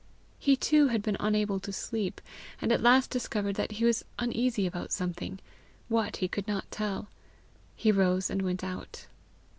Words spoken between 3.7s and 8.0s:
he was uneasy about something what, he could not tell. He